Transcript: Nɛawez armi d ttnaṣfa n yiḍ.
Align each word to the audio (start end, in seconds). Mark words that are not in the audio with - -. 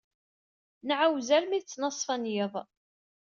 Nɛawez 0.87 1.27
armi 1.37 1.59
d 1.59 1.63
ttnaṣfa 1.65 2.15
n 2.21 2.31
yiḍ. 2.33 2.53